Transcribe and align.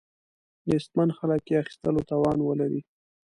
نیستمن 0.69 1.09
خلک 1.17 1.43
یې 1.49 1.55
اخیستلو 1.63 2.01
توان 2.09 2.37
ولري. 2.43 2.81